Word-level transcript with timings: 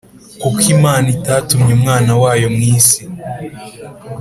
kuko 0.41 0.61
imana 0.75 1.07
itatumye 1.15 1.71
umwana 1.77 2.11
wayo 2.21 2.47
mu 2.55 2.61
isi 2.75 2.99